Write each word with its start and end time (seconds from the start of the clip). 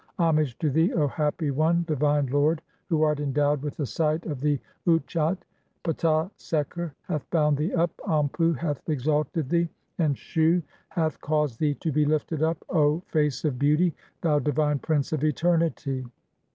"Homage 0.17 0.57
to 0.57 0.71
thee, 0.71 0.91
O 0.93 1.07
"happy 1.07 1.51
one, 1.51 1.85
divine 1.87 2.25
lord, 2.25 2.63
who 2.89 3.03
art 3.03 3.19
endowed 3.19 3.61
with 3.61 3.77
the 3.77 3.85
sight 3.85 4.25
of 4.25 4.41
"the 4.41 4.59
UtchatQ), 4.87 5.37
(4) 5.85 5.93
Ptah 5.93 6.29
Seker 6.37 6.95
hath 7.03 7.29
bound 7.29 7.55
thee 7.55 7.71
up, 7.75 7.91
Anpu 8.07 8.57
hath 8.57 8.81
"exalted 8.89 9.47
thee, 9.49 9.69
and 9.99 10.17
Shu 10.17 10.63
hath 10.89 11.21
caused 11.21 11.59
thee 11.59 11.75
to 11.75 11.91
be 11.91 12.03
lifted 12.05 12.41
up, 12.41 12.57
O 12.71 13.01
(5) 13.01 13.03
"Face 13.09 13.45
of 13.45 13.59
beauty, 13.59 13.93
thou 14.21 14.39
divine 14.39 14.79
prince 14.79 15.13
of 15.13 15.23
eternity. 15.23 16.03